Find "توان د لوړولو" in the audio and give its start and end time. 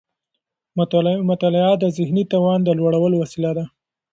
2.33-3.15